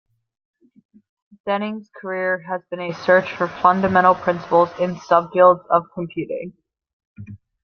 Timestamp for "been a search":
2.71-3.31